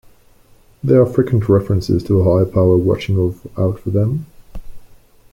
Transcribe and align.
There 0.83 0.99
are 0.99 1.05
frequent 1.05 1.47
references 1.47 2.03
to 2.05 2.19
a 2.19 2.23
higher 2.23 2.51
power 2.51 2.75
watching 2.75 3.35
out 3.55 3.79
for 3.79 3.91
them. 3.91 4.25